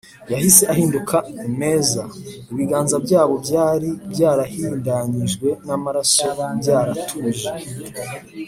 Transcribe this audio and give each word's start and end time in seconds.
yahise 0.31 0.63
ahinduka 0.73 1.15
meza, 1.59 2.03
ibiganza 2.51 2.95
byabo 3.05 3.33
byari 3.45 3.87
byarahindanyijwe 4.11 5.47
n’amaraso 5.65 6.27
byaratuje 6.59 7.47